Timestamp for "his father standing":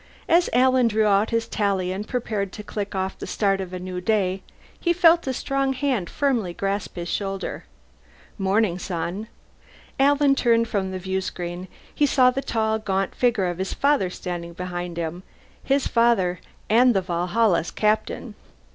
13.59-14.53